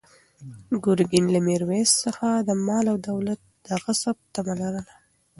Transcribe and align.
ګرګین 0.83 1.25
له 1.35 1.39
میرویس 1.47 1.89
څخه 2.03 2.27
د 2.47 2.49
مال 2.65 2.85
او 2.91 2.97
دولت 3.09 3.39
د 3.65 3.67
غصب 3.83 4.15
طمع 4.33 4.53
لرله. 4.61 4.93